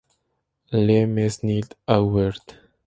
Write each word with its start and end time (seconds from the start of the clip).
Le 0.71 1.05
Mesnil-Aubert 1.05 2.57